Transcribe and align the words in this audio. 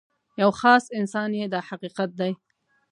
یو 0.41 0.51
خاص 0.59 0.85
انسان 0.99 1.29
یې 1.39 1.45
دا 1.53 1.59
حقیقت 1.69 2.09
دی. 2.19 2.31